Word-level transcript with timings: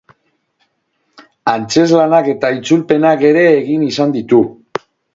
Antzezlanak 1.53 2.31
eta 2.33 2.51
itzulpenak 2.57 3.25
ere 3.33 3.47
egin 3.63 3.89
izan 3.93 4.21
ditu. 4.21 4.45